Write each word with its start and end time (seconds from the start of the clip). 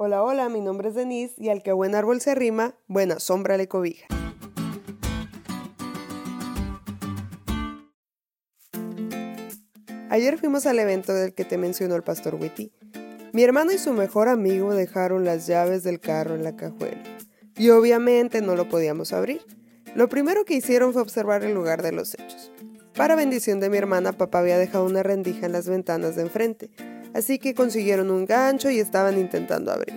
Hola, 0.00 0.22
hola, 0.22 0.48
mi 0.48 0.60
nombre 0.60 0.90
es 0.90 0.94
Denise 0.94 1.34
y 1.38 1.48
al 1.48 1.60
que 1.60 1.72
buen 1.72 1.96
árbol 1.96 2.20
se 2.20 2.30
arrima, 2.30 2.76
buena 2.86 3.18
sombra 3.18 3.56
le 3.56 3.66
cobija. 3.66 4.06
Ayer 10.08 10.38
fuimos 10.38 10.66
al 10.66 10.78
evento 10.78 11.12
del 11.12 11.34
que 11.34 11.44
te 11.44 11.58
mencionó 11.58 11.96
el 11.96 12.04
pastor 12.04 12.36
Witty. 12.36 12.70
Mi 13.32 13.42
hermano 13.42 13.72
y 13.72 13.78
su 13.78 13.92
mejor 13.92 14.28
amigo 14.28 14.72
dejaron 14.72 15.24
las 15.24 15.48
llaves 15.48 15.82
del 15.82 15.98
carro 15.98 16.36
en 16.36 16.44
la 16.44 16.54
cajuela 16.54 17.02
y 17.56 17.70
obviamente 17.70 18.40
no 18.40 18.54
lo 18.54 18.68
podíamos 18.68 19.12
abrir. 19.12 19.44
Lo 19.96 20.08
primero 20.08 20.44
que 20.44 20.54
hicieron 20.54 20.92
fue 20.92 21.02
observar 21.02 21.42
el 21.42 21.54
lugar 21.54 21.82
de 21.82 21.90
los 21.90 22.14
hechos. 22.14 22.52
Para 22.94 23.16
bendición 23.16 23.58
de 23.58 23.68
mi 23.68 23.78
hermana, 23.78 24.12
papá 24.12 24.38
había 24.38 24.58
dejado 24.58 24.84
una 24.84 25.02
rendija 25.02 25.46
en 25.46 25.52
las 25.52 25.68
ventanas 25.68 26.14
de 26.14 26.22
enfrente, 26.22 26.70
así 27.14 27.38
que 27.38 27.54
consiguieron 27.54 28.10
un 28.10 28.26
gancho 28.26 28.70
y 28.70 28.78
estaban 28.78 29.18
intentando 29.18 29.72
abrir. 29.72 29.94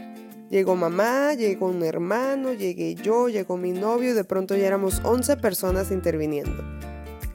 Llegó 0.50 0.76
mamá, 0.76 1.34
llegó 1.34 1.68
un 1.68 1.82
hermano, 1.84 2.52
llegué 2.52 2.96
yo, 2.96 3.30
llegó 3.30 3.56
mi 3.56 3.72
novio 3.72 4.12
y 4.12 4.14
de 4.14 4.26
pronto 4.26 4.56
ya 4.56 4.68
éramos 4.68 5.02
11 5.04 5.38
personas 5.38 5.92
interviniendo. 5.92 6.62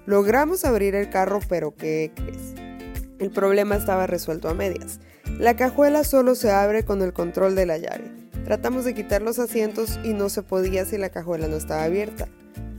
Logramos 0.05 0.65
abrir 0.65 0.95
el 0.95 1.09
carro, 1.09 1.41
pero 1.49 1.75
¿qué 1.75 2.13
crees? 2.15 2.55
El 3.19 3.31
problema 3.31 3.77
estaba 3.77 4.07
resuelto 4.07 4.51
a 4.51 4.55
medias. 4.55 5.01
La 5.39 5.57
cajuela 5.57 6.05
solo 6.05 6.35
se 6.35 6.51
abre 6.51 6.85
con 6.85 7.01
el 7.01 7.15
control 7.15 7.55
de 7.55 7.65
la 7.65 7.79
llave. 7.79 8.05
Tratamos 8.45 8.85
de 8.85 8.95
quitar 8.95 9.23
los 9.23 9.39
asientos 9.39 9.99
y 10.05 10.13
no 10.13 10.29
se 10.29 10.43
podía 10.43 10.85
si 10.85 10.99
la 10.99 11.09
cajuela 11.09 11.49
no 11.49 11.57
estaba 11.57 11.85
abierta. 11.85 12.29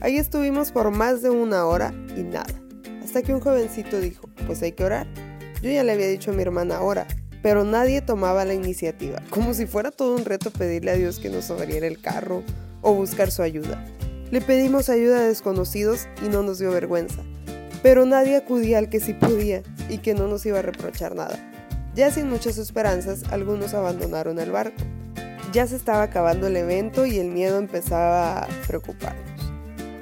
Ahí 0.00 0.16
estuvimos 0.16 0.70
por 0.70 0.90
más 0.90 1.20
de 1.20 1.30
una 1.30 1.66
hora 1.66 1.92
y 2.16 2.22
nada. 2.22 2.54
Hasta 3.02 3.22
que 3.22 3.34
un 3.34 3.40
jovencito 3.40 4.00
dijo, 4.00 4.28
pues 4.46 4.62
hay 4.62 4.72
que 4.72 4.84
orar. 4.84 5.06
Yo 5.62 5.70
ya 5.70 5.82
le 5.82 5.92
había 5.92 6.06
dicho 6.06 6.30
a 6.30 6.34
mi 6.34 6.42
hermana 6.42 6.76
ahora, 6.76 7.06
pero 7.42 7.64
nadie 7.64 8.00
tomaba 8.00 8.44
la 8.44 8.54
iniciativa, 8.54 9.22
como 9.30 9.54
si 9.54 9.66
fuera 9.66 9.90
todo 9.90 10.14
un 10.14 10.24
reto 10.24 10.50
pedirle 10.50 10.92
a 10.92 10.96
Dios 10.96 11.18
que 11.18 11.30
nos 11.30 11.50
abriera 11.50 11.86
el 11.86 12.00
carro 12.00 12.42
o 12.80 12.94
buscar 12.94 13.30
su 13.30 13.42
ayuda. 13.42 13.84
Le 14.30 14.40
pedimos 14.40 14.88
ayuda 14.88 15.20
a 15.20 15.28
desconocidos 15.28 16.06
y 16.24 16.28
no 16.28 16.42
nos 16.42 16.58
dio 16.58 16.70
vergüenza, 16.70 17.22
pero 17.82 18.06
nadie 18.06 18.36
acudía 18.36 18.78
al 18.78 18.88
que 18.88 19.00
sí 19.00 19.14
podía 19.14 19.62
y 19.88 19.98
que 19.98 20.14
no 20.14 20.28
nos 20.28 20.44
iba 20.46 20.58
a 20.58 20.62
reprochar 20.62 21.14
nada. 21.14 21.38
Ya 21.94 22.10
sin 22.10 22.28
muchas 22.28 22.58
esperanzas, 22.58 23.24
algunos 23.30 23.74
abandonaron 23.74 24.38
el 24.38 24.52
barco. 24.52 24.82
Ya 25.52 25.66
se 25.66 25.76
estaba 25.76 26.02
acabando 26.02 26.46
el 26.46 26.56
evento 26.56 27.06
y 27.06 27.18
el 27.18 27.28
miedo 27.28 27.58
empezaba 27.58 28.40
a 28.40 28.48
preocuparnos. 28.66 29.24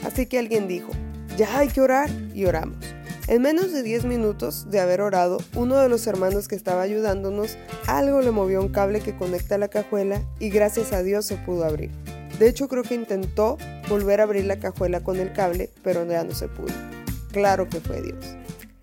Así 0.04 0.26
que 0.26 0.38
alguien 0.38 0.68
dijo, 0.68 0.90
ya 1.36 1.58
hay 1.58 1.68
que 1.68 1.80
orar 1.80 2.10
y 2.34 2.44
oramos. 2.44 2.95
En 3.28 3.42
menos 3.42 3.72
de 3.72 3.82
10 3.82 4.04
minutos 4.04 4.70
de 4.70 4.78
haber 4.78 5.00
orado, 5.00 5.38
uno 5.56 5.78
de 5.80 5.88
los 5.88 6.06
hermanos 6.06 6.46
que 6.46 6.54
estaba 6.54 6.82
ayudándonos, 6.82 7.58
algo 7.88 8.20
le 8.22 8.30
movió 8.30 8.60
un 8.60 8.68
cable 8.68 9.00
que 9.00 9.16
conecta 9.16 9.58
la 9.58 9.66
cajuela 9.66 10.22
y 10.38 10.48
gracias 10.48 10.92
a 10.92 11.02
Dios 11.02 11.26
se 11.26 11.34
pudo 11.34 11.64
abrir. 11.64 11.90
De 12.38 12.48
hecho 12.48 12.68
creo 12.68 12.84
que 12.84 12.94
intentó 12.94 13.58
volver 13.88 14.20
a 14.20 14.24
abrir 14.24 14.44
la 14.44 14.60
cajuela 14.60 15.00
con 15.00 15.18
el 15.18 15.32
cable, 15.32 15.70
pero 15.82 16.06
ya 16.06 16.22
no 16.22 16.36
se 16.36 16.46
pudo. 16.46 16.72
Claro 17.32 17.68
que 17.68 17.80
fue 17.80 18.00
Dios. 18.00 18.36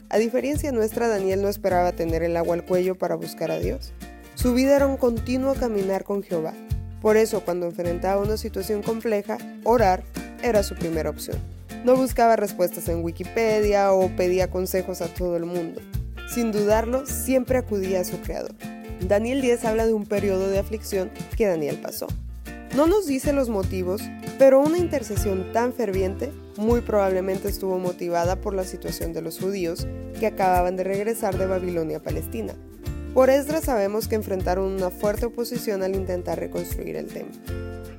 A 0.10 0.18
diferencia 0.18 0.74
nuestra, 0.74 1.08
Daniel 1.08 1.42
no 1.42 1.48
esperaba 1.48 1.94
tener 1.94 2.22
el 2.22 2.36
agua 2.36 2.56
al 2.56 2.66
cuello 2.66 2.96
para 2.96 3.16
buscar 3.16 3.50
a 3.50 3.60
Dios. 3.60 3.94
Su 4.36 4.54
vida 4.54 4.76
era 4.76 4.88
un 4.88 4.98
continuo 4.98 5.54
caminar 5.54 6.04
con 6.04 6.22
Jehová. 6.22 6.54
Por 7.02 7.16
eso, 7.16 7.46
cuando 7.46 7.66
enfrentaba 7.66 8.22
una 8.22 8.36
situación 8.36 8.84
compleja, 8.84 9.38
orar 9.64 10.04
era 10.44 10.64
su 10.64 10.76
primera 10.76 11.10
opción. 11.10 11.38
No 11.84 11.98
buscaba 11.98 12.38
respuestas 12.38 12.88
en 12.88 13.04
Wikipedia 13.04 13.92
o 13.92 14.08
pedía 14.16 14.50
consejos 14.50 15.02
a 15.02 15.08
todo 15.08 15.36
el 15.36 15.44
mundo. 15.44 15.82
Sin 16.34 16.54
dudarlo, 16.54 17.06
siempre 17.06 17.58
acudía 17.58 18.00
a 18.00 18.06
su 18.06 18.22
creador. 18.22 18.56
Daniel 19.02 19.42
10 19.42 19.66
habla 19.66 19.86
de 19.86 19.94
un 19.94 20.06
periodo 20.06 20.50
de 20.50 20.60
aflicción 20.60 21.12
que 21.36 21.46
Daniel 21.46 21.80
pasó. 21.82 22.08
No 22.74 22.88
nos 22.88 23.06
dice 23.06 23.34
los 23.34 23.50
motivos, 23.50 24.02
pero 24.40 24.62
una 24.62 24.78
intercesión 24.78 25.52
tan 25.52 25.74
ferviente 25.74 26.32
muy 26.58 26.80
probablemente 26.82 27.50
estuvo 27.50 27.78
motivada 27.78 28.38
por 28.38 28.56
la 28.56 28.64
situación 28.64 29.12
de 29.12 29.22
los 29.22 29.40
judíos 29.40 29.86
que 30.20 30.28
acababan 30.28 30.78
de 30.78 30.86
regresar 30.86 31.38
de 31.38 31.48
Babilonia 31.48 31.98
a 31.98 32.02
Palestina. 32.02 32.54
Por 33.14 33.30
Esdras 33.30 33.66
sabemos 33.66 34.08
que 34.08 34.16
enfrentaron 34.16 34.66
una 34.72 34.90
fuerte 34.90 35.28
oposición 35.28 35.84
al 35.84 35.94
intentar 35.96 36.40
reconstruir 36.40 36.96
el 36.96 37.06
templo. 37.06 37.40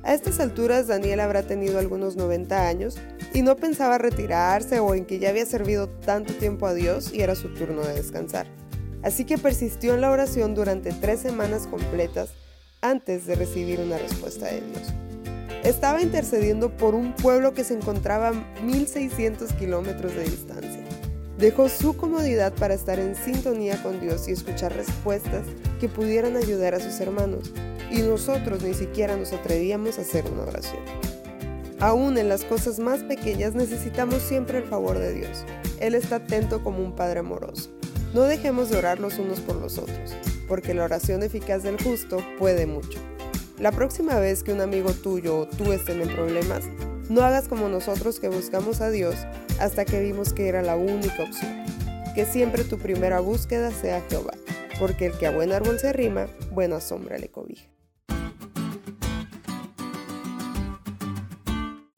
A 0.03 0.13
estas 0.13 0.41
alturas 0.41 0.87
Daniel 0.87 1.21
habrá 1.21 1.43
tenido 1.43 1.79
algunos 1.79 2.17
90 2.17 2.67
años 2.67 2.97
y 3.33 3.41
no 3.41 3.55
pensaba 3.55 3.97
retirarse 3.97 4.81
o 4.81 4.93
en 4.93 5.05
que 5.05 5.17
ya 5.17 5.29
había 5.29 5.45
servido 5.45 5.87
tanto 5.87 6.33
tiempo 6.33 6.67
a 6.67 6.73
Dios 6.73 7.13
y 7.13 7.21
era 7.21 7.35
su 7.35 7.53
turno 7.53 7.81
de 7.81 7.95
descansar. 7.95 8.45
Así 9.03 9.23
que 9.23 9.37
persistió 9.37 9.93
en 9.93 10.01
la 10.01 10.11
oración 10.11 10.53
durante 10.53 10.91
tres 10.91 11.21
semanas 11.21 11.65
completas 11.65 12.31
antes 12.81 13.25
de 13.25 13.35
recibir 13.35 13.79
una 13.79 13.97
respuesta 13.97 14.47
de 14.47 14.61
Dios. 14.61 14.93
Estaba 15.63 16.01
intercediendo 16.01 16.75
por 16.75 16.93
un 16.93 17.13
pueblo 17.13 17.53
que 17.53 17.63
se 17.63 17.73
encontraba 17.73 18.27
a 18.29 18.61
1600 18.61 19.53
kilómetros 19.53 20.13
de 20.13 20.23
distancia. 20.23 20.84
Dejó 21.37 21.67
su 21.67 21.97
comodidad 21.97 22.53
para 22.53 22.73
estar 22.73 22.97
en 22.97 23.13
sintonía 23.13 23.81
con 23.83 23.99
Dios 23.99 24.29
y 24.29 24.31
escuchar 24.31 24.73
respuestas 24.73 25.45
que 25.81 25.89
pudieran 25.89 26.37
ayudar 26.37 26.75
a 26.75 26.79
sus 26.79 26.97
hermanos, 27.01 27.51
y 27.91 28.01
nosotros 28.03 28.63
ni 28.63 28.73
siquiera 28.73 29.17
nos 29.17 29.33
atrevíamos 29.33 29.97
a 29.97 30.01
hacer 30.01 30.23
una 30.31 30.43
oración. 30.43 30.81
Aún 31.81 32.17
en 32.17 32.29
las 32.29 32.45
cosas 32.45 32.79
más 32.79 33.03
pequeñas 33.03 33.53
necesitamos 33.53 34.21
siempre 34.21 34.59
el 34.59 34.63
favor 34.63 34.97
de 34.97 35.13
Dios. 35.13 35.43
Él 35.81 35.93
está 35.93 36.17
atento 36.17 36.63
como 36.63 36.79
un 36.79 36.95
Padre 36.95 37.19
amoroso. 37.19 37.69
No 38.13 38.21
dejemos 38.21 38.69
de 38.69 38.77
orar 38.77 39.01
los 39.01 39.19
unos 39.19 39.41
por 39.41 39.57
los 39.57 39.77
otros, 39.77 40.15
porque 40.47 40.73
la 40.73 40.85
oración 40.85 41.21
eficaz 41.21 41.63
del 41.63 41.81
justo 41.83 42.19
puede 42.39 42.65
mucho. 42.65 42.97
La 43.59 43.73
próxima 43.73 44.19
vez 44.19 44.41
que 44.41 44.53
un 44.53 44.61
amigo 44.61 44.93
tuyo 44.93 45.39
o 45.39 45.47
tú 45.47 45.73
estén 45.73 46.01
en 46.01 46.07
problemas, 46.07 46.63
no 47.09 47.21
hagas 47.23 47.49
como 47.49 47.67
nosotros 47.67 48.21
que 48.21 48.29
buscamos 48.29 48.79
a 48.79 48.89
Dios 48.89 49.15
hasta 49.59 49.85
que 49.85 50.01
vimos 50.01 50.33
que 50.33 50.47
era 50.47 50.61
la 50.61 50.75
única 50.75 51.23
opción. 51.23 51.63
Que 52.13 52.25
siempre 52.25 52.63
tu 52.63 52.77
primera 52.77 53.19
búsqueda 53.19 53.71
sea 53.71 54.01
Jehová, 54.09 54.33
porque 54.79 55.07
el 55.07 55.17
que 55.17 55.27
a 55.27 55.31
buen 55.31 55.51
árbol 55.51 55.79
se 55.79 55.89
arrima, 55.89 56.27
buena 56.51 56.79
sombra 56.79 57.17
le 57.17 57.29
cobija. 57.29 57.69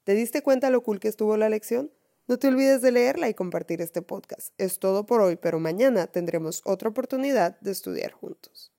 ¿Te 0.03 0.13
diste 0.13 0.41
cuenta 0.41 0.69
lo 0.69 0.81
cool 0.81 1.00
que 1.00 1.09
estuvo 1.09 1.35
la 1.35 1.50
lección? 1.50 1.91
No 2.28 2.38
te 2.40 2.47
olvides 2.47 2.81
de 2.81 2.91
leerla 2.91 3.29
y 3.29 3.34
compartir 3.34 3.81
este 3.81 4.01
podcast. 4.01 4.53
Es 4.57 4.79
todo 4.79 5.06
por 5.06 5.22
hoy, 5.22 5.35
pero 5.35 5.59
mañana 5.59 6.07
tendremos 6.07 6.62
otra 6.66 6.89
oportunidad 6.89 7.59
de 7.59 7.72
estudiar 7.72 8.12
juntos. 8.12 8.72